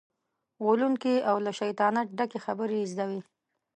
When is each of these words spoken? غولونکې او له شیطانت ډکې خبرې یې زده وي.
غولونکې 0.63 1.15
او 1.29 1.35
له 1.45 1.51
شیطانت 1.59 2.07
ډکې 2.17 2.39
خبرې 2.45 2.77
یې 2.81 2.89
زده 2.91 3.05
وي. 3.11 3.21